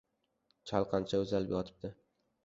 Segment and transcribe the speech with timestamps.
[0.69, 1.93] Chalqancha uzalib yotdi.